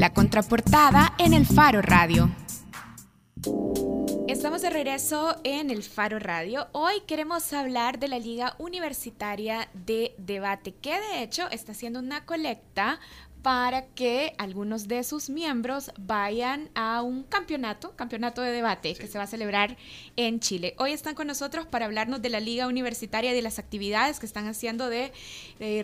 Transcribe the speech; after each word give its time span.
La 0.00 0.14
contraportada 0.14 1.12
en 1.18 1.34
el 1.34 1.44
Faro 1.44 1.82
Radio. 1.82 2.30
Estamos 4.28 4.62
de 4.62 4.70
regreso 4.70 5.36
en 5.44 5.68
el 5.68 5.82
Faro 5.82 6.18
Radio. 6.18 6.68
Hoy 6.72 7.02
queremos 7.06 7.52
hablar 7.52 7.98
de 7.98 8.08
la 8.08 8.18
Liga 8.18 8.54
Universitaria 8.56 9.68
de 9.74 10.14
Debate, 10.16 10.74
que 10.74 10.98
de 10.98 11.22
hecho 11.22 11.50
está 11.50 11.72
haciendo 11.72 11.98
una 11.98 12.24
colecta 12.24 12.98
para 13.42 13.86
que 13.86 14.34
algunos 14.38 14.86
de 14.88 15.02
sus 15.04 15.30
miembros 15.30 15.90
vayan 15.98 16.68
a 16.74 17.02
un 17.02 17.22
campeonato, 17.22 17.96
campeonato 17.96 18.42
de 18.42 18.50
debate 18.50 18.94
que 18.94 19.06
se 19.06 19.18
va 19.18 19.24
a 19.24 19.26
celebrar 19.26 19.76
en 20.16 20.40
Chile. 20.40 20.74
Hoy 20.78 20.92
están 20.92 21.14
con 21.14 21.26
nosotros 21.26 21.66
para 21.66 21.86
hablarnos 21.86 22.20
de 22.20 22.28
la 22.28 22.40
Liga 22.40 22.66
Universitaria 22.66 23.32
y 23.32 23.34
de 23.34 23.42
las 23.42 23.58
actividades 23.58 24.20
que 24.20 24.26
están 24.26 24.46
haciendo 24.46 24.88
de, 24.88 25.12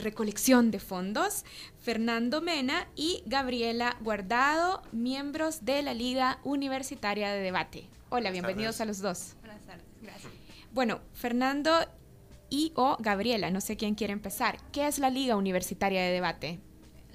recolección 0.02 0.70
de 0.70 0.80
fondos. 0.80 1.44
Fernando 1.80 2.42
Mena 2.42 2.88
y 2.94 3.22
Gabriela 3.26 3.96
Guardado, 4.00 4.82
miembros 4.92 5.64
de 5.64 5.82
la 5.82 5.94
Liga 5.94 6.38
Universitaria 6.44 7.32
de 7.32 7.40
Debate. 7.40 7.88
Hola, 8.10 8.30
bienvenidos 8.30 8.80
a 8.80 8.84
los 8.84 9.00
dos. 9.00 9.36
Buenas 9.40 9.64
tardes, 9.64 9.84
gracias. 10.02 10.32
Bueno, 10.72 11.00
Fernando 11.14 11.72
y 12.50 12.72
o 12.76 12.96
Gabriela, 13.00 13.50
no 13.50 13.60
sé 13.60 13.76
quién 13.76 13.94
quiere 13.94 14.12
empezar. 14.12 14.58
¿Qué 14.72 14.86
es 14.86 14.98
la 14.98 15.10
Liga 15.10 15.36
Universitaria 15.36 16.02
de 16.02 16.12
Debate? 16.12 16.60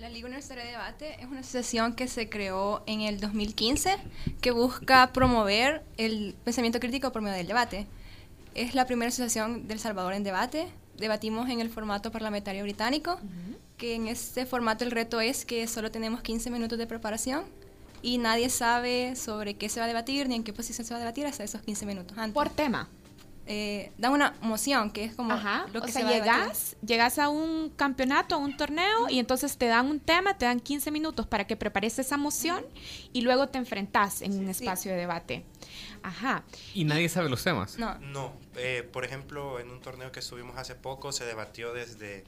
La 0.01 0.09
Liga 0.09 0.25
Universitaria 0.25 0.63
de 0.63 0.71
Debate 0.71 1.15
es 1.19 1.27
una 1.27 1.41
asociación 1.41 1.93
que 1.93 2.07
se 2.07 2.27
creó 2.27 2.81
en 2.87 3.01
el 3.01 3.19
2015 3.19 3.97
que 4.41 4.49
busca 4.49 5.13
promover 5.13 5.83
el 5.97 6.33
pensamiento 6.43 6.79
crítico 6.79 7.11
por 7.11 7.21
medio 7.21 7.37
del 7.37 7.45
debate. 7.45 7.85
Es 8.55 8.73
la 8.73 8.87
primera 8.87 9.09
asociación 9.09 9.67
del 9.67 9.77
Salvador 9.77 10.13
en 10.13 10.23
debate. 10.23 10.69
Debatimos 10.97 11.51
en 11.51 11.61
el 11.61 11.69
formato 11.69 12.11
parlamentario 12.11 12.63
británico, 12.63 13.19
que 13.77 13.93
en 13.93 14.07
este 14.07 14.47
formato 14.47 14.83
el 14.83 14.89
reto 14.89 15.21
es 15.21 15.45
que 15.45 15.67
solo 15.67 15.91
tenemos 15.91 16.21
15 16.21 16.49
minutos 16.49 16.79
de 16.79 16.87
preparación 16.87 17.43
y 18.01 18.17
nadie 18.17 18.49
sabe 18.49 19.15
sobre 19.15 19.53
qué 19.53 19.69
se 19.69 19.81
va 19.81 19.83
a 19.83 19.87
debatir 19.87 20.27
ni 20.27 20.33
en 20.33 20.43
qué 20.43 20.51
posición 20.51 20.83
se 20.83 20.95
va 20.95 20.97
a 20.97 21.01
debatir 21.01 21.27
hasta 21.27 21.43
esos 21.43 21.61
15 21.61 21.85
minutos 21.85 22.17
antes. 22.17 22.33
Por 22.33 22.49
tema 22.49 22.89
eh, 23.47 23.91
da 23.97 24.09
una 24.09 24.35
emoción, 24.41 24.91
que 24.91 25.05
es 25.05 25.15
como 25.15 25.33
lo 25.73 25.81
que 25.81 25.89
o 25.89 25.93
sea, 25.93 26.07
llegas, 26.07 26.77
llegas 26.85 27.19
a 27.19 27.29
un 27.29 27.69
campeonato, 27.69 28.35
a 28.35 28.37
un 28.37 28.55
torneo, 28.55 29.09
y 29.09 29.19
entonces 29.19 29.57
te 29.57 29.65
dan 29.67 29.87
un 29.87 29.99
tema, 29.99 30.37
te 30.37 30.45
dan 30.45 30.59
15 30.59 30.91
minutos 30.91 31.27
para 31.27 31.45
que 31.47 31.55
prepares 31.55 31.97
esa 31.99 32.15
emoción 32.15 32.63
y 33.13 33.21
luego 33.21 33.47
te 33.49 33.57
enfrentas 33.57 34.21
en 34.21 34.37
un 34.37 34.49
espacio 34.49 34.91
de 34.91 34.97
debate. 34.97 35.43
Ajá. 36.03 36.43
¿Y 36.73 36.83
nadie 36.85 37.09
sabe 37.09 37.29
los 37.29 37.43
temas? 37.43 37.77
No. 37.77 37.97
No. 37.99 38.33
Eh, 38.55 38.87
por 38.91 39.05
ejemplo, 39.05 39.59
en 39.59 39.69
un 39.69 39.81
torneo 39.81 40.11
que 40.11 40.19
estuvimos 40.19 40.57
hace 40.57 40.75
poco 40.75 41.11
se 41.11 41.25
debatió 41.25 41.73
desde 41.73 42.23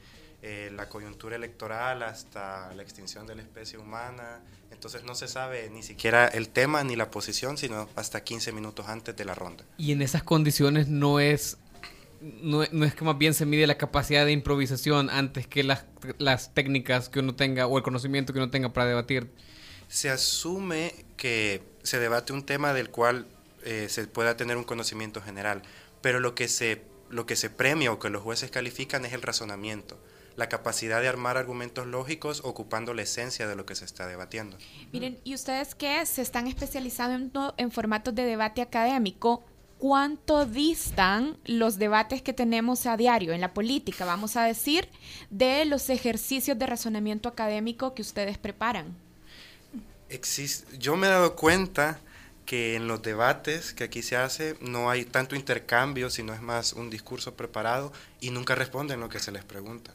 eh, 0.46 0.70
la 0.76 0.90
coyuntura 0.90 1.36
electoral 1.36 2.02
hasta 2.02 2.70
la 2.74 2.82
extinción 2.82 3.26
de 3.26 3.34
la 3.34 3.40
especie 3.40 3.78
humana. 3.78 4.42
Entonces 4.70 5.02
no 5.02 5.14
se 5.14 5.26
sabe 5.26 5.70
ni 5.70 5.82
siquiera 5.82 6.28
el 6.28 6.50
tema 6.50 6.84
ni 6.84 6.96
la 6.96 7.10
posición, 7.10 7.56
sino 7.56 7.88
hasta 7.96 8.22
15 8.22 8.52
minutos 8.52 8.86
antes 8.86 9.16
de 9.16 9.24
la 9.24 9.34
ronda. 9.34 9.64
Y 9.78 9.92
en 9.92 10.02
esas 10.02 10.22
condiciones 10.22 10.86
no 10.86 11.18
es, 11.18 11.56
no, 12.20 12.62
es 12.62 12.94
que 12.94 13.04
más 13.06 13.16
bien 13.16 13.32
se 13.32 13.46
mide 13.46 13.66
la 13.66 13.78
capacidad 13.78 14.26
de 14.26 14.32
improvisación 14.32 15.08
antes 15.08 15.46
que 15.46 15.64
las, 15.64 15.86
las 16.18 16.52
técnicas 16.52 17.08
que 17.08 17.20
uno 17.20 17.34
tenga 17.34 17.66
o 17.66 17.78
el 17.78 17.82
conocimiento 17.82 18.34
que 18.34 18.38
uno 18.38 18.50
tenga 18.50 18.70
para 18.70 18.86
debatir. 18.86 19.30
Se 19.88 20.10
asume 20.10 20.92
que 21.16 21.62
se 21.82 21.98
debate 21.98 22.34
un 22.34 22.44
tema 22.44 22.74
del 22.74 22.90
cual 22.90 23.26
eh, 23.62 23.86
se 23.88 24.06
pueda 24.08 24.36
tener 24.36 24.58
un 24.58 24.64
conocimiento 24.64 25.22
general, 25.22 25.62
pero 26.02 26.20
lo 26.20 26.34
que 26.34 26.48
se, 26.48 26.82
lo 27.08 27.24
que 27.24 27.34
se 27.34 27.48
premia 27.48 27.92
o 27.92 27.98
que 27.98 28.10
los 28.10 28.22
jueces 28.22 28.50
califican 28.50 29.06
es 29.06 29.14
el 29.14 29.22
razonamiento 29.22 29.98
la 30.36 30.48
capacidad 30.48 31.00
de 31.00 31.08
armar 31.08 31.36
argumentos 31.36 31.86
lógicos 31.86 32.40
ocupando 32.44 32.94
la 32.94 33.02
esencia 33.02 33.46
de 33.46 33.56
lo 33.56 33.66
que 33.66 33.74
se 33.74 33.84
está 33.84 34.06
debatiendo. 34.06 34.56
Miren, 34.92 35.18
¿y 35.24 35.34
ustedes 35.34 35.74
qué 35.74 36.04
se 36.06 36.22
están 36.22 36.46
especializando 36.46 37.54
en 37.56 37.70
formatos 37.70 38.14
de 38.14 38.24
debate 38.24 38.62
académico? 38.62 39.44
¿Cuánto 39.78 40.46
distan 40.46 41.36
los 41.44 41.78
debates 41.78 42.22
que 42.22 42.32
tenemos 42.32 42.86
a 42.86 42.96
diario 42.96 43.32
en 43.32 43.40
la 43.40 43.52
política, 43.52 44.04
vamos 44.04 44.36
a 44.36 44.44
decir, 44.44 44.88
de 45.30 45.64
los 45.64 45.90
ejercicios 45.90 46.58
de 46.58 46.66
razonamiento 46.66 47.28
académico 47.28 47.94
que 47.94 48.02
ustedes 48.02 48.38
preparan? 48.38 48.96
Existe, 50.08 50.78
yo 50.78 50.96
me 50.96 51.06
he 51.06 51.10
dado 51.10 51.36
cuenta 51.36 52.00
que 52.46 52.76
en 52.76 52.88
los 52.88 53.02
debates 53.02 53.72
que 53.72 53.84
aquí 53.84 54.02
se 54.02 54.16
hace 54.16 54.56
no 54.60 54.90
hay 54.90 55.04
tanto 55.04 55.34
intercambio, 55.34 56.10
sino 56.10 56.34
es 56.34 56.42
más 56.42 56.72
un 56.72 56.90
discurso 56.90 57.34
preparado 57.34 57.92
y 58.20 58.30
nunca 58.30 58.54
responden 58.54 59.00
lo 59.00 59.08
que 59.08 59.18
se 59.18 59.32
les 59.32 59.44
pregunta. 59.44 59.94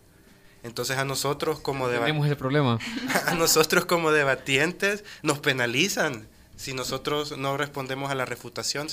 Entonces 0.63 0.97
a 0.97 1.05
nosotros 1.05 1.59
como 1.59 1.87
Tenemos 1.87 2.25
ese 2.25 2.35
problema. 2.35 2.79
a 3.25 3.33
nosotros 3.35 3.85
como 3.85 4.11
debatientes 4.11 5.03
nos 5.23 5.39
penalizan 5.39 6.27
si 6.59 6.73
nosotros 6.73 7.37
no 7.37 7.55
respondemos 7.55 8.11
a 8.11 8.15
la 8.15 8.25
refutación, 8.25 8.87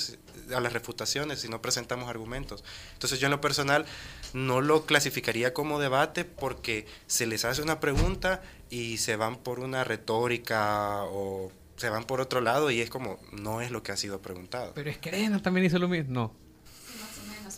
a 0.55 0.61
las 0.61 0.71
refutaciones, 0.71 1.41
si 1.41 1.49
no 1.49 1.61
presentamos 1.61 2.07
argumentos. 2.07 2.63
Entonces 2.93 3.19
yo 3.19 3.27
en 3.27 3.31
lo 3.31 3.41
personal 3.41 3.85
no 4.33 4.61
lo 4.61 4.85
clasificaría 4.85 5.53
como 5.53 5.77
debate 5.77 6.23
porque 6.23 6.85
se 7.07 7.27
les 7.27 7.43
hace 7.43 7.61
una 7.61 7.81
pregunta 7.81 8.41
y 8.69 8.99
se 8.99 9.17
van 9.17 9.35
por 9.35 9.59
una 9.59 9.83
retórica 9.83 11.03
o 11.03 11.51
se 11.75 11.89
van 11.89 12.05
por 12.05 12.21
otro 12.21 12.39
lado 12.39 12.71
y 12.71 12.79
es 12.79 12.89
como 12.89 13.19
no 13.33 13.59
es 13.59 13.69
lo 13.69 13.83
que 13.83 13.91
ha 13.91 13.97
sido 13.97 14.21
preguntado. 14.21 14.71
Pero 14.73 14.89
es 14.89 14.97
que 14.97 15.09
Arena 15.09 15.41
también 15.41 15.65
hizo 15.65 15.77
lo 15.77 15.89
mismo. 15.89 16.13
No 16.13 16.46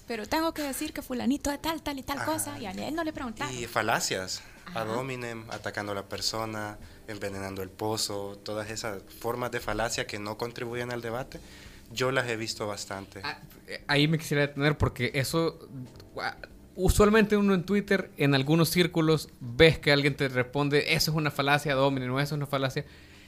pero 0.09 0.25
tengo 0.25 0.55
que 0.55 0.63
decir 0.63 0.91
que 0.91 1.03
fulanito 1.03 1.51
de 1.51 1.59
tal, 1.59 1.83
tal 1.83 1.99
y 1.99 2.01
tal 2.01 2.25
cosa, 2.25 2.57
y 2.57 2.65
a 2.65 2.71
él 2.71 2.95
no 2.95 3.03
le 3.03 3.13
preguntaron. 3.13 3.53
Y 3.55 3.67
falacias, 3.67 4.41
ad 4.73 4.89
hominem, 4.89 5.45
atacando 5.51 5.91
a 5.91 5.95
la 5.95 6.09
persona, 6.09 6.79
envenenando 7.07 7.61
el 7.61 7.69
pozo, 7.69 8.35
todas 8.43 8.71
esas 8.71 9.03
formas 9.19 9.51
de 9.51 9.59
falacia 9.59 10.07
que 10.07 10.17
no 10.17 10.35
contribuyen 10.35 10.91
al 10.91 11.03
debate, 11.03 11.39
yo 11.91 12.11
las 12.11 12.27
he 12.27 12.37
visto 12.37 12.65
bastante. 12.65 13.21
Ah, 13.23 13.39
ahí 13.85 14.07
me 14.07 14.17
quisiera 14.17 14.47
detener 14.47 14.79
porque 14.79 15.11
eso, 15.13 15.59
usualmente 16.73 17.37
uno 17.37 17.53
en 17.53 17.63
Twitter, 17.63 18.09
en 18.17 18.33
algunos 18.33 18.69
círculos, 18.69 19.29
ves 19.39 19.77
que 19.77 19.91
alguien 19.91 20.15
te 20.15 20.27
responde, 20.27 20.95
eso 20.95 21.11
es 21.11 21.17
una 21.17 21.29
falacia 21.29 21.73
ad 21.73 21.83
hominem, 21.85 22.09
no, 22.09 22.19
eso 22.19 22.33
es 22.33 22.37
una 22.37 22.47
falacia. 22.47 22.83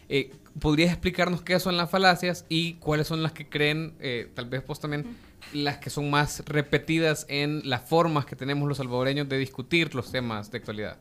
Eh, 0.09 0.31
¿Podrías 0.59 0.90
explicarnos 0.90 1.44
qué 1.44 1.59
son 1.59 1.78
las 1.78 1.91
falacias 1.91 2.44
y 2.50 2.74
cuáles 2.74 3.06
son 3.06 3.22
las 3.22 3.34
que 3.34 3.47
creen, 3.47 3.94
eh, 4.00 4.31
tal 4.34 4.50
vez 4.50 4.66
vos 4.66 4.80
también, 4.80 5.16
las 5.53 5.78
que 5.78 5.90
son 5.90 6.09
más 6.09 6.44
repetidas 6.46 7.25
en 7.29 7.68
las 7.69 7.81
formas 7.81 8.25
que 8.25 8.35
tenemos 8.35 8.68
los 8.68 8.78
salvadoreños 8.78 9.28
de 9.29 9.38
discutir 9.38 9.96
los 9.96 10.12
temas 10.12 10.52
de 10.52 10.57
actualidad? 10.57 10.97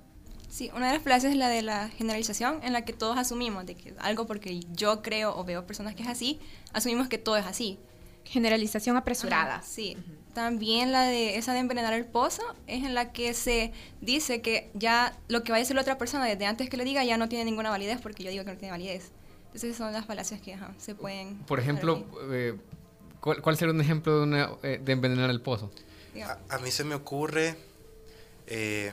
Sí, 0.48 0.70
una 0.74 0.88
de 0.88 0.94
las 0.94 1.02
falacias 1.02 1.32
es 1.32 1.38
la 1.38 1.48
de 1.48 1.62
la 1.62 1.88
generalización, 1.90 2.60
en 2.64 2.72
la 2.72 2.84
que 2.84 2.92
todos 2.92 3.16
asumimos 3.16 3.66
de 3.66 3.76
que 3.76 3.94
algo 3.98 4.26
porque 4.26 4.60
yo 4.72 5.00
creo 5.00 5.36
o 5.36 5.44
veo 5.44 5.64
personas 5.64 5.94
que 5.94 6.02
es 6.02 6.08
así, 6.08 6.40
asumimos 6.72 7.08
que 7.08 7.18
todo 7.18 7.36
es 7.36 7.46
así. 7.46 7.78
Generalización 8.24 8.96
apresurada. 8.96 9.62
sí. 9.62 9.96
También 10.34 10.92
la 10.92 11.02
de 11.02 11.38
esa 11.38 11.52
de 11.54 11.58
envenenar 11.58 11.92
el 11.92 12.06
pozo 12.06 12.42
es 12.68 12.84
en 12.84 12.94
la 12.94 13.10
que 13.10 13.34
se 13.34 13.72
dice 14.00 14.40
que 14.40 14.70
ya 14.74 15.18
lo 15.26 15.42
que 15.42 15.50
va 15.50 15.56
a 15.56 15.58
decir 15.58 15.74
la 15.74 15.82
otra 15.82 15.98
persona 15.98 16.24
desde 16.24 16.46
antes 16.46 16.70
que 16.70 16.76
lo 16.76 16.84
diga 16.84 17.02
ya 17.02 17.16
no 17.16 17.28
tiene 17.28 17.44
ninguna 17.44 17.68
validez 17.68 18.00
porque 18.00 18.22
yo 18.22 18.30
digo 18.30 18.44
que 18.44 18.52
no 18.52 18.56
tiene 18.56 18.70
validez. 18.70 19.10
Entonces 19.46 19.76
son 19.76 19.92
las 19.92 20.06
falacias 20.06 20.40
que 20.40 20.56
se 20.78 20.94
pueden... 20.94 21.38
Por 21.38 21.58
ejemplo, 21.58 22.06
eh, 22.30 22.56
¿cuál, 23.20 23.56
sería 23.56 23.72
un 23.72 23.80
ejemplo 23.80 24.18
de, 24.18 24.22
una, 24.22 24.50
eh, 24.62 24.80
de 24.82 24.92
envenenar 24.92 25.30
el 25.30 25.40
pozo? 25.40 25.70
A, 26.48 26.58
mí 26.58 26.70
se 26.70 26.84
me 26.84 26.94
ocurre, 26.94 27.56
eh, 28.46 28.92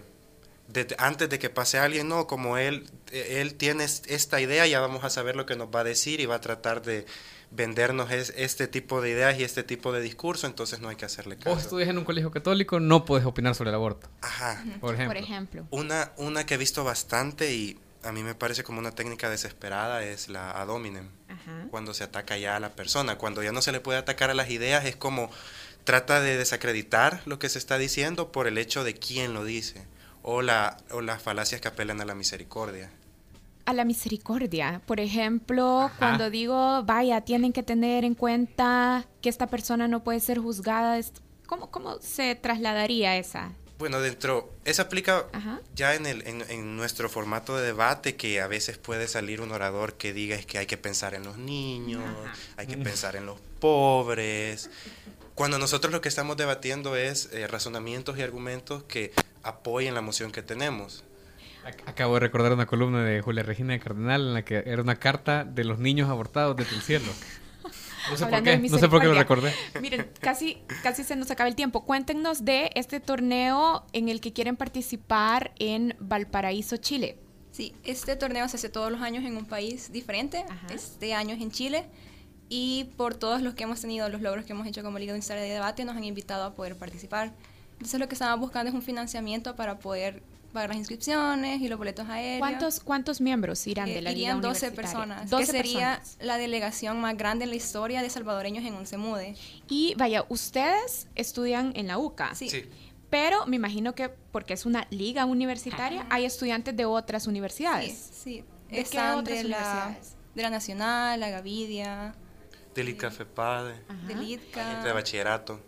antes 0.97 1.29
de 1.29 1.39
que 1.39 1.49
pase 1.49 1.79
alguien, 1.79 2.07
no, 2.07 2.27
como 2.27 2.57
él, 2.57 2.89
él 3.11 3.55
tiene 3.55 3.83
esta 3.83 4.39
idea, 4.39 4.67
ya 4.67 4.79
vamos 4.79 5.03
a 5.03 5.09
saber 5.09 5.35
lo 5.35 5.45
que 5.45 5.55
nos 5.55 5.69
va 5.69 5.81
a 5.81 5.83
decir 5.83 6.19
y 6.19 6.25
va 6.25 6.35
a 6.35 6.41
tratar 6.41 6.81
de 6.81 7.05
vendernos 7.51 8.11
es, 8.11 8.33
este 8.35 8.67
tipo 8.67 9.01
de 9.01 9.11
ideas 9.11 9.39
y 9.39 9.43
este 9.43 9.63
tipo 9.63 9.91
de 9.91 10.01
discurso, 10.01 10.47
entonces 10.47 10.79
no 10.79 10.89
hay 10.89 10.95
que 10.95 11.05
hacerle 11.05 11.37
caso. 11.37 11.49
Vos 11.49 11.63
estudias 11.63 11.89
en 11.89 11.97
un 11.97 12.03
colegio 12.03 12.31
católico, 12.31 12.79
no 12.79 13.05
puedes 13.05 13.25
opinar 13.25 13.55
sobre 13.55 13.69
el 13.69 13.75
aborto. 13.75 14.09
Ajá. 14.21 14.63
Por 14.79 14.95
ejemplo. 14.95 15.65
Una, 15.71 16.11
una 16.17 16.45
que 16.45 16.55
he 16.55 16.57
visto 16.57 16.83
bastante 16.83 17.53
y 17.53 17.79
a 18.07 18.11
mí 18.11 18.23
me 18.23 18.35
parece 18.35 18.63
como 18.63 18.79
una 18.79 18.91
técnica 18.91 19.29
desesperada 19.29 20.03
es 20.03 20.29
la 20.29 20.51
ad 20.51 20.69
hominem. 20.69 21.09
Cuando 21.69 21.93
se 21.93 22.03
ataca 22.03 22.37
ya 22.37 22.55
a 22.55 22.59
la 22.59 22.69
persona, 22.69 23.17
cuando 23.17 23.43
ya 23.43 23.51
no 23.51 23.61
se 23.61 23.71
le 23.71 23.79
puede 23.79 23.99
atacar 23.99 24.29
a 24.29 24.33
las 24.33 24.49
ideas, 24.49 24.85
es 24.85 24.95
como 24.95 25.29
trata 25.83 26.19
de 26.19 26.37
desacreditar 26.37 27.21
lo 27.25 27.39
que 27.39 27.49
se 27.49 27.59
está 27.59 27.77
diciendo 27.77 28.31
por 28.31 28.47
el 28.47 28.57
hecho 28.57 28.83
de 28.83 28.93
quién 28.93 29.33
lo 29.33 29.45
dice 29.45 29.85
o, 30.23 30.41
la, 30.41 30.77
o 30.91 31.01
las 31.01 31.21
falacias 31.21 31.61
que 31.61 31.67
apelan 31.67 32.01
a 32.01 32.05
la 32.05 32.15
misericordia 32.15 32.91
a 33.65 33.73
la 33.73 33.83
misericordia. 33.83 34.81
Por 34.85 35.01
ejemplo, 35.01 35.91
cuando 35.99 36.29
digo, 36.29 36.83
vaya, 36.83 37.19
tienen 37.21 37.51
que 37.51 37.63
tener 37.63 38.05
en 38.05 38.15
cuenta 38.15 39.05
que 39.21 39.27
esta 39.27 39.47
persona 39.47 39.89
no 39.89 40.05
puede 40.05 40.21
ser 40.21 40.39
juzgada, 40.39 40.97
¿cómo, 41.47 41.69
cómo 41.69 41.99
se 41.99 42.35
trasladaría 42.35 43.17
esa? 43.17 43.51
Bueno, 43.77 44.01
dentro, 44.01 44.51
eso 44.65 44.81
aplica 44.81 45.27
ya 45.75 45.93
en, 45.93 46.07
el, 46.07 46.23
en, 46.25 46.75
nuestro 46.75 47.09
formato 47.09 47.55
de 47.55 47.63
debate, 47.63 48.15
que 48.15 48.41
a 48.41 48.47
veces 48.47 48.79
puede 48.79 49.07
salir 49.07 49.39
un 49.39 49.51
orador 49.51 49.93
que 49.93 50.13
diga 50.13 50.35
es 50.35 50.47
que 50.47 50.57
hay 50.57 50.65
que 50.65 50.77
pensar 50.77 51.13
en 51.13 51.23
los 51.23 51.37
niños, 51.37 52.03
hay 52.57 52.65
que 52.65 52.77
pensar 52.77 53.15
en 53.15 53.27
los 53.27 53.39
pobres. 53.59 54.71
Cuando 55.35 55.59
nosotros 55.59 55.93
lo 55.93 56.01
que 56.01 56.09
estamos 56.09 56.37
debatiendo 56.37 56.95
es 56.95 57.29
eh, 57.31 57.45
razonamientos 57.45 58.17
y 58.17 58.23
argumentos 58.23 58.83
que 58.83 59.13
apoyen 59.43 59.93
la 59.93 60.01
moción 60.01 60.31
que 60.31 60.41
tenemos. 60.41 61.03
Acabo 61.85 62.15
de 62.15 62.21
recordar 62.21 62.53
una 62.53 62.65
columna 62.65 63.03
de 63.03 63.21
Julia 63.21 63.43
Regina 63.43 63.73
de 63.73 63.79
Cardenal 63.79 64.21
en 64.21 64.33
la 64.33 64.45
que 64.45 64.63
era 64.65 64.81
una 64.81 64.95
carta 64.95 65.43
de 65.43 65.65
los 65.65 65.77
niños 65.77 66.09
abortados 66.09 66.55
desde 66.55 66.75
el 66.75 66.81
cielo. 66.81 67.05
No 68.09 68.17
sé 68.17 68.25
por 68.25 68.43
qué, 68.43 68.57
no 68.57 68.77
sé 68.77 68.89
por 68.89 69.01
qué 69.01 69.07
lo 69.07 69.13
recordé. 69.13 69.53
Miren, 69.81 70.09
casi, 70.19 70.57
casi 70.83 71.03
se 71.03 71.15
nos 71.15 71.29
acaba 71.31 71.49
el 71.49 71.55
tiempo. 71.55 71.83
Cuéntenos 71.83 72.45
de 72.45 72.71
este 72.75 72.99
torneo 72.99 73.85
en 73.93 74.09
el 74.09 74.21
que 74.21 74.33
quieren 74.33 74.55
participar 74.55 75.51
en 75.59 75.95
Valparaíso, 75.99 76.77
Chile. 76.77 77.17
Sí, 77.51 77.73
este 77.83 78.15
torneo 78.15 78.47
se 78.47 78.57
hace 78.57 78.69
todos 78.69 78.91
los 78.91 79.01
años 79.01 79.25
en 79.25 79.35
un 79.35 79.45
país 79.45 79.91
diferente. 79.91 80.45
Este 80.69 81.13
año 81.13 81.35
es 81.35 81.41
en 81.41 81.51
Chile. 81.51 81.85
Y 82.49 82.85
por 82.95 83.15
todos 83.15 83.41
los 83.41 83.55
que 83.55 83.63
hemos 83.63 83.81
tenido, 83.81 84.07
los 84.09 84.21
logros 84.21 84.45
que 84.45 84.53
hemos 84.53 84.67
hecho 84.67 84.83
como 84.83 84.99
Liga 84.99 85.11
Universitaria 85.11 85.43
de 85.43 85.49
Debate, 85.49 85.83
nos 85.83 85.97
han 85.97 86.03
invitado 86.03 86.43
a 86.43 86.53
poder 86.53 86.75
participar. 86.75 87.33
Entonces 87.73 87.99
lo 87.99 88.07
que 88.07 88.15
estamos 88.15 88.39
buscando 88.39 88.69
es 88.69 88.75
un 88.75 88.81
financiamiento 88.81 89.55
para 89.55 89.79
poder 89.79 90.23
pagar 90.57 90.69
las 90.69 90.77
inscripciones 90.79 91.61
y 91.61 91.67
los 91.67 91.77
boletos 91.77 92.09
aéreos. 92.09 92.39
¿Cuántos, 92.39 92.79
cuántos 92.79 93.21
miembros 93.21 93.67
irán 93.67 93.85
de 93.85 94.01
la 94.01 94.09
eh, 94.09 94.15
Liga 94.15 94.31
Irían 94.31 94.41
12 94.41 94.71
personas, 94.71 95.29
12 95.29 95.45
que 95.45 95.51
sería 95.51 96.01
la 96.19 96.37
delegación 96.37 96.99
más 96.99 97.15
grande 97.15 97.43
en 97.43 97.51
la 97.51 97.55
historia 97.55 98.01
de 98.01 98.09
salvadoreños 98.09 98.65
en 98.65 98.73
un 98.73 98.87
CEMUDE. 98.87 99.35
Y 99.69 99.93
vaya, 99.97 100.25
ustedes 100.29 101.07
estudian 101.13 101.73
en 101.75 101.85
la 101.85 101.99
UCA. 101.99 102.33
Sí. 102.33 102.49
Pero 103.11 103.45
me 103.45 103.55
imagino 103.55 103.93
que 103.93 104.09
porque 104.09 104.53
es 104.53 104.65
una 104.65 104.87
liga 104.89 105.25
universitaria, 105.25 106.07
hay 106.09 106.25
estudiantes 106.25 106.75
de 106.75 106.85
otras 106.85 107.27
universidades. 107.27 107.93
Sí, 107.93 108.43
sí. 108.69 108.75
¿De 108.75 108.83
qué 108.83 108.97
otras 108.97 109.25
de 109.25 109.45
universidades? 109.45 110.15
La, 110.15 110.33
de 110.33 110.41
la 110.41 110.49
Nacional, 110.49 111.19
la 111.19 111.29
Gavidia. 111.29 112.15
Del 112.73 112.89
ITCA 112.89 113.11
FEPADE. 113.11 113.75
Del 114.07 114.23
ITCA. 114.23 114.83
De 114.83 114.91
bachillerato. 114.91 115.61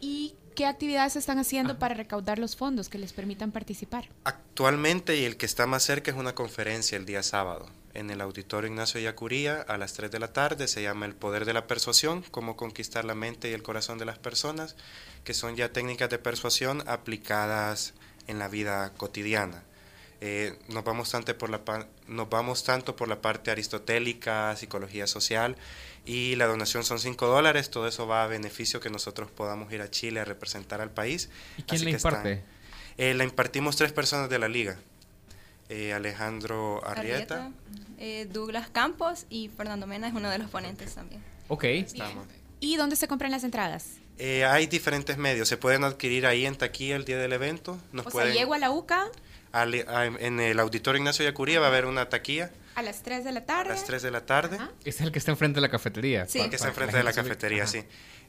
¿Y 0.00 0.34
qué 0.54 0.66
actividades 0.66 1.16
están 1.16 1.38
haciendo 1.38 1.78
para 1.78 1.94
recaudar 1.94 2.38
los 2.38 2.56
fondos 2.56 2.88
que 2.88 2.98
les 2.98 3.12
permitan 3.12 3.52
participar? 3.52 4.08
Actualmente, 4.24 5.16
y 5.16 5.24
el 5.24 5.36
que 5.36 5.46
está 5.46 5.66
más 5.66 5.82
cerca 5.82 6.10
es 6.10 6.16
una 6.16 6.34
conferencia 6.34 6.96
el 6.96 7.06
día 7.06 7.22
sábado 7.22 7.68
en 7.94 8.10
el 8.10 8.20
Auditorio 8.20 8.68
Ignacio 8.68 9.00
Yacuría 9.00 9.62
a 9.62 9.78
las 9.78 9.94
3 9.94 10.10
de 10.10 10.18
la 10.18 10.32
tarde. 10.32 10.68
Se 10.68 10.82
llama 10.82 11.06
El 11.06 11.14
Poder 11.14 11.44
de 11.44 11.52
la 11.52 11.66
Persuasión, 11.66 12.24
cómo 12.30 12.56
conquistar 12.56 13.04
la 13.04 13.14
mente 13.14 13.50
y 13.50 13.52
el 13.52 13.62
corazón 13.62 13.98
de 13.98 14.04
las 14.04 14.18
personas, 14.18 14.76
que 15.22 15.34
son 15.34 15.56
ya 15.56 15.72
técnicas 15.72 16.10
de 16.10 16.18
persuasión 16.18 16.82
aplicadas 16.86 17.94
en 18.26 18.38
la 18.38 18.48
vida 18.48 18.92
cotidiana. 18.96 19.62
Eh, 20.20 20.58
nos, 20.68 20.84
vamos 20.84 21.10
tanto 21.10 21.36
por 21.36 21.50
la, 21.50 21.60
nos 22.08 22.30
vamos 22.30 22.64
tanto 22.64 22.96
por 22.96 23.08
la 23.08 23.20
parte 23.20 23.50
aristotélica, 23.50 24.56
psicología 24.56 25.06
social, 25.06 25.56
y 26.06 26.36
la 26.36 26.46
donación 26.46 26.84
son 26.84 26.98
5 26.98 27.26
dólares, 27.26 27.70
todo 27.70 27.88
eso 27.88 28.06
va 28.06 28.24
a 28.24 28.26
beneficio 28.26 28.80
que 28.80 28.90
nosotros 28.90 29.30
podamos 29.30 29.72
ir 29.72 29.80
a 29.80 29.90
Chile 29.90 30.20
a 30.20 30.24
representar 30.24 30.80
al 30.80 30.90
país. 30.90 31.30
¿Y 31.56 31.62
quién 31.62 31.84
la 31.84 31.90
imparte? 31.90 32.42
Eh, 32.98 33.14
la 33.14 33.24
impartimos 33.24 33.76
tres 33.76 33.92
personas 33.92 34.28
de 34.28 34.38
la 34.38 34.48
liga. 34.48 34.78
Eh, 35.70 35.94
Alejandro 35.94 36.86
Arrieta, 36.86 37.50
eh, 37.98 38.28
Douglas 38.30 38.68
Campos 38.68 39.24
y 39.30 39.48
Fernando 39.48 39.86
Mena 39.86 40.08
es 40.08 40.14
uno 40.14 40.28
de 40.28 40.38
los 40.38 40.50
ponentes 40.50 40.94
también. 40.94 41.22
Ok. 41.48 41.64
¿Y 42.60 42.76
dónde 42.76 42.96
se 42.96 43.08
compran 43.08 43.30
las 43.30 43.44
entradas? 43.44 43.86
hay 44.16 44.68
diferentes 44.68 45.16
medios, 45.16 45.48
se 45.48 45.56
pueden 45.56 45.82
adquirir 45.82 46.24
ahí 46.26 46.46
en 46.46 46.54
taquilla 46.54 46.94
el 46.94 47.04
día 47.04 47.18
del 47.18 47.32
evento. 47.32 47.78
Nos 47.92 48.06
o 48.06 48.10
sea, 48.10 48.26
llego 48.26 48.54
a 48.54 48.58
la 48.58 48.70
UCA. 48.70 49.06
En 49.62 50.40
el 50.40 50.58
Auditorio 50.60 50.98
Ignacio 50.98 51.24
Yacuría 51.24 51.60
va 51.60 51.66
a 51.66 51.68
haber 51.68 51.86
una 51.86 52.08
taquilla 52.08 52.50
a 52.74 52.82
las 52.82 53.02
3 53.02 53.24
de 53.24 53.32
la 53.32 53.46
tarde. 53.46 53.70
A 53.70 53.74
las 53.74 53.84
3 53.84 54.02
de 54.02 54.10
la 54.10 54.26
tarde. 54.26 54.58
Es 54.84 55.00
el 55.00 55.12
que 55.12 55.18
está 55.18 55.30
enfrente 55.30 55.56
de 55.56 55.60
la 55.62 55.70
cafetería. 55.70 56.26
Sí. 56.26 56.40
El 56.40 56.50
que 56.50 56.56
está 56.56 56.68
enfrente 56.68 56.96
de 56.96 57.04
la 57.04 57.12
cafetería, 57.12 57.66
sí. 57.66 57.84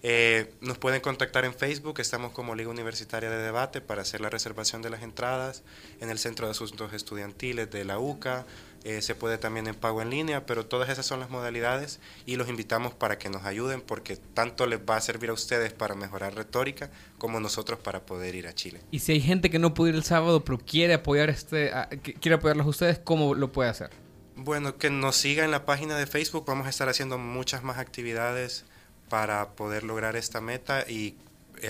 Eh, 0.07 0.53
nos 0.61 0.77
pueden 0.77 1.01
contactar 1.01 1.45
en 1.45 1.53
Facebook, 1.55 1.99
estamos 1.99 2.31
como 2.31 2.53
Liga 2.53 2.69
Universitaria 2.69 3.29
de 3.29 3.37
Debate 3.37 3.81
para 3.81 4.03
hacer 4.03 4.21
la 4.21 4.29
reservación 4.29 4.83
de 4.83 4.91
las 4.91 5.01
entradas 5.01 5.63
en 5.99 6.11
el 6.11 6.19
Centro 6.19 6.45
de 6.45 6.51
Asuntos 6.51 6.93
Estudiantiles 6.93 7.71
de 7.71 7.85
la 7.85 7.97
UCA. 7.97 8.45
Eh, 8.83 9.01
se 9.01 9.15
puede 9.15 9.39
también 9.39 9.65
en 9.65 9.73
pago 9.73 10.03
en 10.03 10.11
línea, 10.11 10.45
pero 10.45 10.67
todas 10.67 10.89
esas 10.89 11.07
son 11.07 11.19
las 11.19 11.31
modalidades 11.31 11.99
y 12.27 12.35
los 12.35 12.49
invitamos 12.49 12.93
para 12.93 13.17
que 13.17 13.29
nos 13.29 13.45
ayuden 13.45 13.81
porque 13.81 14.15
tanto 14.15 14.67
les 14.67 14.79
va 14.79 14.97
a 14.97 15.01
servir 15.01 15.31
a 15.31 15.33
ustedes 15.33 15.73
para 15.73 15.95
mejorar 15.95 16.35
retórica 16.35 16.91
como 17.17 17.39
nosotros 17.39 17.79
para 17.79 18.05
poder 18.05 18.35
ir 18.35 18.45
a 18.45 18.53
Chile. 18.53 18.81
Y 18.91 18.99
si 18.99 19.13
hay 19.13 19.21
gente 19.21 19.49
que 19.49 19.57
no 19.57 19.73
puede 19.73 19.89
ir 19.89 19.95
el 19.95 20.03
sábado 20.03 20.43
pero 20.43 20.59
quiere 20.59 20.93
apoyar 20.93 21.31
este, 21.31 21.71
quiere 22.21 22.35
apoyarlos 22.35 22.67
a 22.67 22.69
ustedes, 22.69 22.99
¿cómo 22.99 23.33
lo 23.33 23.51
puede 23.51 23.71
hacer? 23.71 24.04
Bueno, 24.35 24.77
que 24.77 24.89
nos 24.89 25.15
siga 25.15 25.45
en 25.45 25.51
la 25.51 25.65
página 25.65 25.97
de 25.97 26.07
Facebook, 26.07 26.45
vamos 26.45 26.67
a 26.67 26.69
estar 26.69 26.89
haciendo 26.89 27.17
muchas 27.17 27.63
más 27.63 27.77
actividades 27.77 28.65
para 29.09 29.49
poder 29.51 29.83
lograr 29.83 30.15
esta 30.15 30.41
meta 30.41 30.85
y 30.89 31.15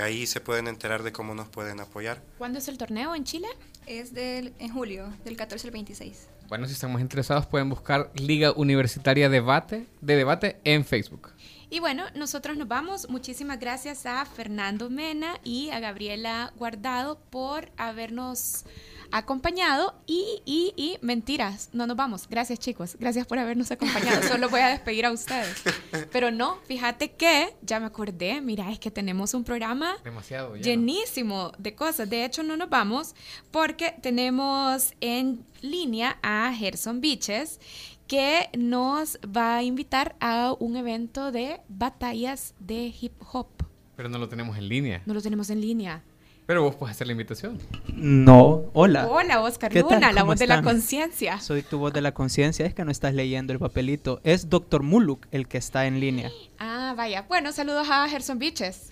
ahí 0.01 0.25
se 0.25 0.41
pueden 0.41 0.67
enterar 0.67 1.03
de 1.03 1.11
cómo 1.11 1.35
nos 1.35 1.47
pueden 1.47 1.79
apoyar. 1.79 2.21
¿Cuándo 2.37 2.59
es 2.59 2.67
el 2.67 2.77
torneo 2.77 3.15
en 3.15 3.23
Chile? 3.23 3.47
Es 3.85 4.13
del, 4.13 4.53
en 4.59 4.73
julio, 4.73 5.13
del 5.23 5.37
14 5.37 5.67
al 5.67 5.71
26. 5.71 6.27
Bueno, 6.47 6.67
si 6.67 6.73
estamos 6.73 7.01
interesados 7.01 7.45
pueden 7.45 7.69
buscar 7.69 8.11
Liga 8.15 8.51
Universitaria 8.51 9.29
Debate, 9.29 9.87
de 10.01 10.15
Debate 10.15 10.57
en 10.63 10.85
Facebook. 10.85 11.29
Y 11.69 11.79
bueno, 11.79 12.03
nosotros 12.15 12.57
nos 12.57 12.67
vamos. 12.67 13.09
Muchísimas 13.09 13.59
gracias 13.59 14.05
a 14.05 14.25
Fernando 14.25 14.89
Mena 14.89 15.39
y 15.43 15.69
a 15.69 15.79
Gabriela 15.79 16.53
Guardado 16.57 17.19
por 17.29 17.71
habernos 17.77 18.65
acompañado 19.11 19.95
y, 20.05 20.41
y, 20.45 20.73
y 20.75 20.97
mentiras, 21.01 21.69
no 21.73 21.87
nos 21.87 21.95
vamos. 21.95 22.27
Gracias 22.27 22.59
chicos, 22.59 22.97
gracias 22.99 23.25
por 23.25 23.39
habernos 23.39 23.71
acompañado. 23.71 24.21
Solo 24.27 24.49
voy 24.49 24.61
a 24.61 24.69
despedir 24.69 25.05
a 25.05 25.11
ustedes. 25.11 25.63
Pero 26.11 26.31
no, 26.31 26.57
fíjate 26.67 27.11
que 27.11 27.55
ya 27.61 27.79
me 27.79 27.85
acordé, 27.85 28.41
mira, 28.41 28.71
es 28.71 28.79
que 28.79 28.91
tenemos 28.91 29.33
un 29.33 29.43
programa 29.43 29.95
Demasiado 30.03 30.55
llenísimo 30.55 31.51
de 31.57 31.75
cosas. 31.75 32.09
De 32.09 32.25
hecho, 32.25 32.43
no 32.43 32.57
nos 32.57 32.69
vamos 32.69 33.15
porque 33.51 33.95
tenemos 34.01 34.93
en 35.01 35.45
línea 35.61 36.17
a 36.21 36.53
Gerson 36.53 37.01
Beaches 37.01 37.59
que 38.07 38.49
nos 38.57 39.17
va 39.25 39.57
a 39.57 39.63
invitar 39.63 40.15
a 40.19 40.53
un 40.59 40.75
evento 40.75 41.31
de 41.31 41.61
batallas 41.67 42.53
de 42.59 42.93
hip 42.99 43.13
hop. 43.31 43.47
Pero 43.95 44.09
no 44.09 44.17
lo 44.17 44.29
tenemos 44.29 44.57
en 44.57 44.69
línea. 44.69 45.01
No 45.05 45.13
lo 45.13 45.21
tenemos 45.21 45.49
en 45.49 45.61
línea. 45.61 46.03
Pero 46.45 46.61
vos 46.61 46.75
puedes 46.75 46.95
hacer 46.95 47.07
la 47.07 47.13
invitación. 47.13 47.59
No, 47.87 48.65
hola. 48.73 49.07
Hola, 49.07 49.41
Oscar 49.41 49.73
Luna, 49.73 50.11
la 50.11 50.21
voz 50.21 50.37
de 50.37 50.45
la 50.45 50.61
conciencia. 50.61 51.39
Soy 51.39 51.63
tu 51.63 51.79
voz 51.79 51.91
de 51.91 52.01
la 52.01 52.13
conciencia, 52.13 52.67
es 52.67 52.75
que 52.75 52.85
no 52.85 52.91
estás 52.91 53.15
leyendo 53.15 53.51
el 53.51 53.57
papelito. 53.57 54.21
Es 54.23 54.47
Doctor 54.47 54.83
Muluk 54.83 55.25
el 55.31 55.47
que 55.47 55.57
está 55.57 55.87
en 55.87 55.99
línea. 55.99 56.29
Ah, 56.59 56.93
vaya. 56.95 57.23
Bueno, 57.23 57.51
saludos 57.51 57.87
a 57.89 58.07
Gerson 58.07 58.37
Beaches. 58.37 58.91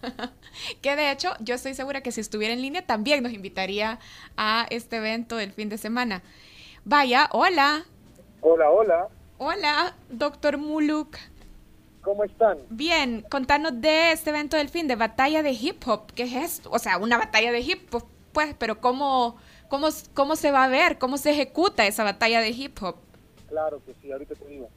que 0.82 0.94
de 0.94 1.10
hecho, 1.10 1.32
yo 1.40 1.56
estoy 1.56 1.74
segura 1.74 2.00
que 2.00 2.12
si 2.12 2.20
estuviera 2.20 2.54
en 2.54 2.62
línea 2.62 2.86
también 2.86 3.24
nos 3.24 3.32
invitaría 3.32 3.98
a 4.36 4.68
este 4.70 4.98
evento 4.98 5.34
del 5.34 5.50
fin 5.52 5.68
de 5.68 5.78
semana. 5.78 6.22
Vaya, 6.84 7.28
hola. 7.32 7.86
Hola, 8.40 8.70
hola. 8.70 9.08
Hola, 9.38 9.94
doctor 10.08 10.58
Muluk. 10.58 11.16
¿Cómo 12.02 12.24
están? 12.24 12.58
Bien, 12.70 13.24
contanos 13.28 13.80
de 13.80 14.12
este 14.12 14.30
evento 14.30 14.56
del 14.56 14.68
fin 14.68 14.86
de 14.86 14.96
batalla 14.96 15.42
de 15.42 15.50
hip 15.50 15.82
hop. 15.86 16.12
¿Qué 16.14 16.22
es 16.22 16.34
esto? 16.34 16.70
O 16.70 16.78
sea, 16.78 16.98
una 16.98 17.18
batalla 17.18 17.50
de 17.50 17.60
hip 17.60 17.92
hop, 17.92 18.04
pues, 18.32 18.54
pero 18.58 18.80
¿cómo, 18.80 19.36
cómo, 19.68 19.88
cómo 20.14 20.36
se 20.36 20.52
va 20.52 20.64
a 20.64 20.68
ver? 20.68 20.98
¿Cómo 20.98 21.18
se 21.18 21.30
ejecuta 21.30 21.86
esa 21.86 22.04
batalla 22.04 22.40
de 22.40 22.50
hip 22.50 22.80
hop? 22.80 22.96
Claro 23.48 23.82
que 23.84 23.94
sí, 24.00 24.12
ahorita 24.12 24.34
te 24.36 24.46
digo. 24.46 24.68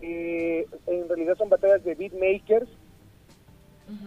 Eh, 0.00 0.66
en 0.86 1.08
realidad 1.08 1.36
son 1.38 1.48
batallas 1.48 1.84
de 1.84 1.94
beatmakers. 1.94 2.68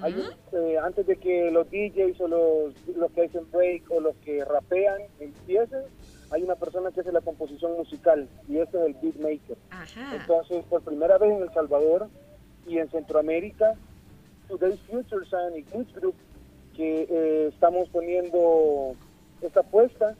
Eh, 0.03 0.77
antes 0.83 1.05
de 1.05 1.15
que 1.17 1.51
los 1.51 1.69
DJs 1.69 2.19
o 2.21 2.27
los, 2.27 2.87
los 2.95 3.11
que 3.11 3.25
hacen 3.25 3.49
break 3.51 3.89
o 3.89 3.99
los 3.99 4.15
que 4.17 4.43
rapean 4.43 5.01
empiecen, 5.19 5.83
hay 6.29 6.43
una 6.43 6.55
persona 6.55 6.91
que 6.91 7.01
hace 7.01 7.11
la 7.11 7.21
composición 7.21 7.77
musical 7.77 8.27
y 8.47 8.57
ese 8.57 8.77
es 8.77 8.85
el 8.85 8.93
beatmaker. 8.95 9.57
Entonces, 10.13 10.65
por 10.65 10.81
primera 10.81 11.17
vez 11.17 11.31
en 11.31 11.43
El 11.43 11.53
Salvador, 11.53 12.09
y 12.67 12.77
en 12.79 12.89
Centroamérica, 12.89 13.73
Today's 14.47 14.79
Future 14.81 15.25
Sonic 15.25 15.73
Youth 15.73 15.93
Group, 15.95 16.15
que 16.75 17.07
eh, 17.09 17.47
estamos 17.47 17.89
poniendo 17.89 18.95
esta 19.41 19.61
apuesta 19.61 20.15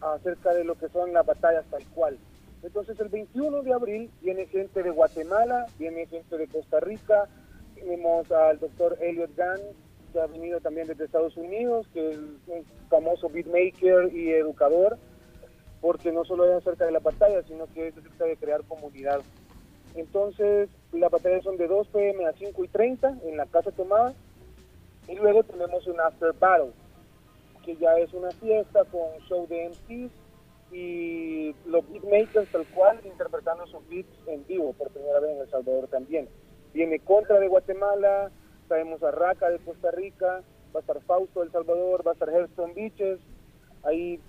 acerca 0.00 0.52
de 0.52 0.64
lo 0.64 0.76
que 0.76 0.88
son 0.88 1.12
las 1.12 1.24
batallas 1.24 1.64
tal 1.70 1.84
cual. 1.94 2.18
Entonces 2.62 2.98
el 3.00 3.08
21 3.08 3.62
de 3.62 3.72
abril 3.72 4.10
viene 4.20 4.46
gente 4.46 4.82
de 4.82 4.90
Guatemala, 4.90 5.66
viene 5.78 6.06
gente 6.06 6.36
de 6.36 6.48
Costa 6.48 6.80
Rica, 6.80 7.28
tenemos 7.74 8.30
al 8.32 8.58
doctor 8.58 8.98
Elliot 9.00 9.30
Gunn, 9.36 9.60
que 10.16 10.22
ha 10.22 10.26
venido 10.26 10.60
también 10.60 10.86
desde 10.86 11.04
Estados 11.04 11.36
Unidos, 11.36 11.86
que 11.92 12.10
es 12.10 12.16
un 12.16 12.64
famoso 12.88 13.28
beatmaker 13.28 14.10
y 14.14 14.32
educador, 14.32 14.96
porque 15.82 16.10
no 16.10 16.24
solo 16.24 16.46
es 16.46 16.54
acerca 16.54 16.86
de 16.86 16.92
la 16.92 17.00
batalla, 17.00 17.42
sino 17.42 17.66
que 17.74 17.88
es 17.88 17.98
acerca 17.98 18.24
de 18.24 18.36
crear 18.38 18.64
comunidad. 18.64 19.20
Entonces, 19.94 20.70
las 20.92 21.10
batallas 21.10 21.44
son 21.44 21.58
de 21.58 21.66
2 21.66 21.88
pm 21.88 22.26
a 22.26 22.32
5 22.32 22.64
y 22.64 22.68
30 22.68 23.18
en 23.24 23.36
la 23.36 23.44
Casa 23.44 23.70
Tomada. 23.72 24.14
Y 25.06 25.16
luego 25.16 25.42
tenemos 25.42 25.86
un 25.86 26.00
After 26.00 26.32
Battle, 26.32 26.72
que 27.62 27.76
ya 27.76 27.98
es 27.98 28.14
una 28.14 28.30
fiesta 28.30 28.84
con 28.84 29.20
show 29.28 29.46
de 29.46 29.68
MCs 29.68 30.12
y 30.72 31.54
los 31.66 31.86
beatmakers 31.90 32.50
tal 32.50 32.66
cual 32.74 33.00
interpretando 33.04 33.66
sus 33.66 33.86
beats 33.88 34.08
en 34.26 34.46
vivo 34.46 34.72
por 34.72 34.90
primera 34.90 35.20
vez 35.20 35.32
en 35.32 35.42
El 35.42 35.50
Salvador 35.50 35.88
también. 35.88 36.26
Viene 36.72 36.98
Contra 37.00 37.38
de 37.38 37.48
Guatemala, 37.48 38.30
traemos 38.66 39.02
a 39.02 39.10
Raca 39.10 39.50
de 39.50 39.58
Costa 39.58 39.90
Rica, 39.90 40.42
va 40.74 40.78
a 40.78 40.80
estar 40.80 41.00
Fausto 41.02 41.40
de 41.40 41.46
El 41.46 41.52
Salvador, 41.52 42.06
va 42.06 42.12
a 42.12 42.14
estar 42.14 42.28
Herston 42.28 42.74
Beaches, 42.74 43.18
ahí 43.84 44.20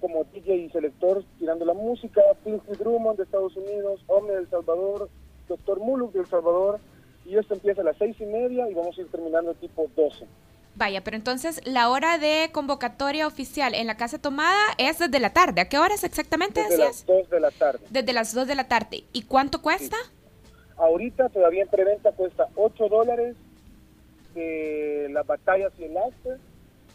como 0.00 0.24
DJ 0.24 0.56
y 0.56 0.70
selector 0.70 1.24
tirando 1.38 1.64
la 1.64 1.74
música, 1.74 2.20
Pinky 2.44 2.72
Drummond 2.72 3.16
de 3.16 3.24
Estados 3.24 3.56
Unidos, 3.56 4.00
Omni 4.06 4.34
del 4.34 4.48
Salvador, 4.50 5.08
Doctor 5.48 5.80
Muluk 5.80 6.12
del 6.12 6.26
Salvador, 6.26 6.80
y 7.24 7.36
esto 7.36 7.54
empieza 7.54 7.80
a 7.80 7.84
las 7.84 7.96
seis 7.96 8.16
y 8.20 8.26
media 8.26 8.68
y 8.70 8.74
vamos 8.74 8.96
a 8.96 9.00
ir 9.00 9.10
terminando 9.10 9.54
tipo 9.54 9.86
12. 9.96 10.26
Vaya, 10.76 11.02
pero 11.02 11.16
entonces 11.16 11.60
la 11.64 11.88
hora 11.88 12.18
de 12.18 12.50
convocatoria 12.52 13.26
oficial 13.26 13.74
en 13.74 13.86
la 13.86 13.96
Casa 13.96 14.20
Tomada 14.20 14.62
es 14.76 14.98
desde 14.98 15.18
la 15.20 15.32
tarde. 15.32 15.62
¿A 15.62 15.68
qué 15.70 15.78
horas 15.78 16.04
exactamente 16.04 16.62
Desde 16.62 16.78
las 16.78 17.06
2 17.06 17.30
de 17.30 17.40
la 17.40 17.50
tarde. 17.50 17.80
Desde 17.88 18.12
las 18.12 18.34
2 18.34 18.46
de 18.46 18.54
la 18.54 18.68
tarde. 18.68 19.04
¿Y 19.14 19.22
cuánto 19.22 19.62
cuesta? 19.62 19.96
Ahorita 20.76 21.30
todavía 21.30 21.62
en 21.62 21.68
preventa 21.68 22.12
cuesta 22.12 22.48
8 22.56 22.88
dólares 22.90 23.36
las 25.10 25.26
batallas 25.26 25.72
y 25.78 25.84
el 25.84 25.96
after. 25.96 26.38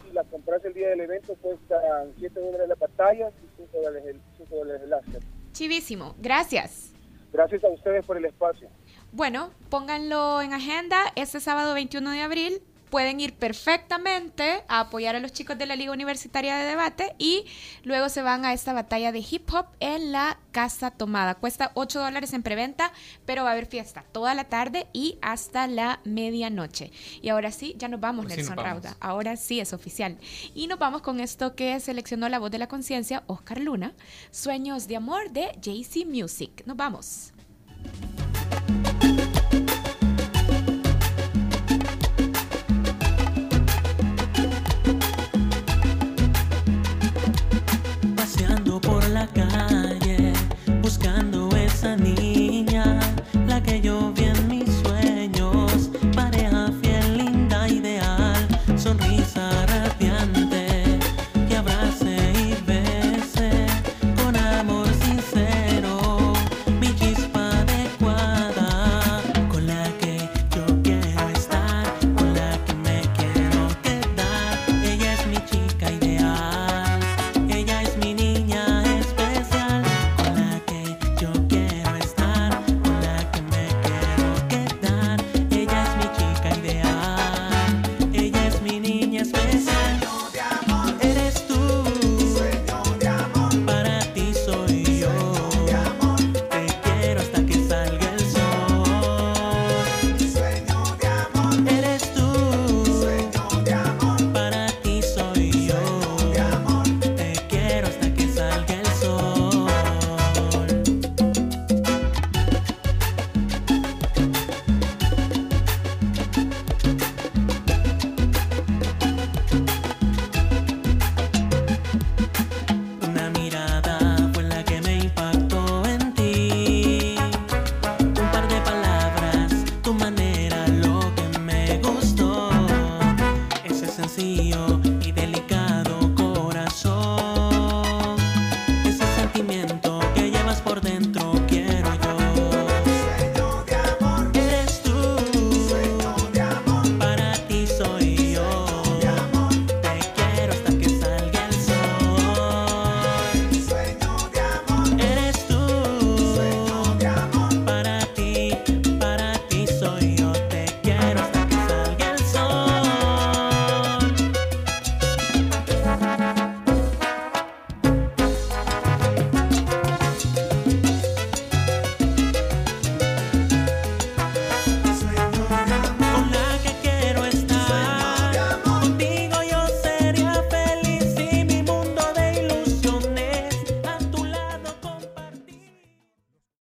Si 0.04 0.12
la 0.12 0.24
compras 0.24 0.64
el 0.64 0.74
día 0.74 0.88
del 0.88 1.00
evento 1.00 1.34
cuesta 1.36 1.80
7 2.18 2.40
dólares 2.40 2.68
las 2.68 2.78
batallas 2.78 3.32
y 3.42 3.62
5 3.62 3.78
dólares 3.78 4.04
el, 4.06 4.20
5 4.38 4.56
dólares 4.56 4.82
el 4.84 4.92
after. 4.92 5.22
Chivísimo. 5.52 6.14
Gracias. 6.18 6.92
Gracias 7.32 7.64
a 7.64 7.68
ustedes 7.68 8.04
por 8.04 8.16
el 8.16 8.24
espacio. 8.26 8.68
Bueno, 9.12 9.50
pónganlo 9.70 10.40
en 10.42 10.52
agenda 10.52 11.12
este 11.16 11.40
sábado 11.40 11.74
21 11.74 12.10
de 12.10 12.20
abril 12.20 12.62
pueden 12.92 13.20
ir 13.20 13.32
perfectamente 13.32 14.64
a 14.68 14.80
apoyar 14.80 15.16
a 15.16 15.18
los 15.18 15.32
chicos 15.32 15.56
de 15.56 15.64
la 15.64 15.76
Liga 15.76 15.92
Universitaria 15.92 16.56
de 16.56 16.66
Debate 16.66 17.14
y 17.16 17.46
luego 17.84 18.10
se 18.10 18.20
van 18.20 18.44
a 18.44 18.52
esta 18.52 18.74
batalla 18.74 19.12
de 19.12 19.24
hip 19.28 19.48
hop 19.50 19.64
en 19.80 20.12
la 20.12 20.38
Casa 20.50 20.90
Tomada. 20.90 21.36
Cuesta 21.36 21.72
8 21.72 22.00
dólares 22.00 22.34
en 22.34 22.42
preventa, 22.42 22.92
pero 23.24 23.44
va 23.44 23.48
a 23.48 23.52
haber 23.52 23.64
fiesta 23.64 24.04
toda 24.12 24.34
la 24.34 24.44
tarde 24.44 24.88
y 24.92 25.16
hasta 25.22 25.66
la 25.68 26.00
medianoche. 26.04 26.92
Y 27.22 27.30
ahora 27.30 27.50
sí, 27.50 27.74
ya 27.78 27.88
nos 27.88 27.98
vamos, 27.98 28.26
Nelson 28.26 28.58
Rauda. 28.58 28.94
Ahora 29.00 29.36
sí 29.36 29.58
es 29.58 29.72
oficial. 29.72 30.18
Y 30.54 30.66
nos 30.66 30.78
vamos 30.78 31.00
con 31.00 31.18
esto 31.18 31.56
que 31.56 31.80
seleccionó 31.80 32.28
la 32.28 32.40
voz 32.40 32.50
de 32.50 32.58
la 32.58 32.68
conciencia, 32.68 33.22
Oscar 33.26 33.58
Luna, 33.58 33.94
Sueños 34.30 34.86
de 34.86 34.96
Amor 34.96 35.30
de 35.30 35.50
JC 35.62 36.04
Music. 36.04 36.62
Nos 36.66 36.76
vamos. 36.76 37.32